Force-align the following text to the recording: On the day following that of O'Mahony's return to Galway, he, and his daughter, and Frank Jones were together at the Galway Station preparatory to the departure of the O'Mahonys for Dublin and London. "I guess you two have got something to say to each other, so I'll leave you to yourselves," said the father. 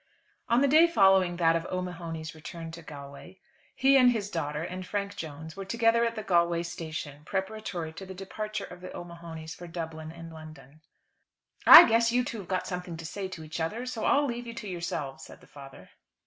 On 0.49 0.61
the 0.61 0.67
day 0.67 0.87
following 0.87 1.37
that 1.37 1.55
of 1.55 1.67
O'Mahony's 1.67 2.33
return 2.33 2.71
to 2.71 2.81
Galway, 2.81 3.37
he, 3.75 3.97
and 3.97 4.11
his 4.11 4.31
daughter, 4.31 4.63
and 4.63 4.83
Frank 4.83 5.15
Jones 5.15 5.55
were 5.55 5.63
together 5.63 6.03
at 6.03 6.15
the 6.15 6.23
Galway 6.23 6.63
Station 6.63 7.23
preparatory 7.23 7.93
to 7.93 8.05
the 8.07 8.15
departure 8.15 8.63
of 8.65 8.81
the 8.81 8.91
O'Mahonys 8.97 9.53
for 9.53 9.67
Dublin 9.67 10.11
and 10.11 10.33
London. 10.33 10.81
"I 11.67 11.87
guess 11.87 12.11
you 12.11 12.23
two 12.25 12.39
have 12.39 12.47
got 12.47 12.65
something 12.65 12.97
to 12.97 13.05
say 13.05 13.27
to 13.27 13.43
each 13.43 13.59
other, 13.59 13.85
so 13.85 14.03
I'll 14.05 14.25
leave 14.25 14.47
you 14.47 14.55
to 14.55 14.67
yourselves," 14.67 15.23
said 15.23 15.39
the 15.39 15.45
father. 15.45 15.89